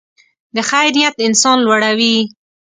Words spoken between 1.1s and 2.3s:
انسان لوړوي.